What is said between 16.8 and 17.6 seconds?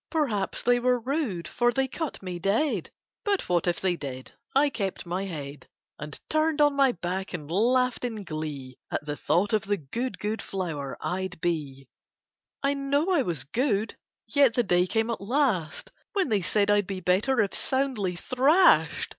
be better if